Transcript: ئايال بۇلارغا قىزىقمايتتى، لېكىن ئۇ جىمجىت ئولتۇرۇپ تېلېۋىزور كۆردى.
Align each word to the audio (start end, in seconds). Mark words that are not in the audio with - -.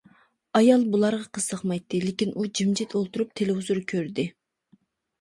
ئايال 0.59 0.85
بۇلارغا 0.95 1.27
قىزىقمايتتى، 1.39 2.01
لېكىن 2.07 2.33
ئۇ 2.35 2.49
جىمجىت 2.63 2.99
ئولتۇرۇپ 2.99 3.39
تېلېۋىزور 3.41 3.87
كۆردى. 3.95 4.31